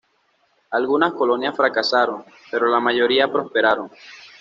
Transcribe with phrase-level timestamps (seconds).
[0.71, 3.91] Algunas colonias fracasaron, pero la mayoría prosperaron.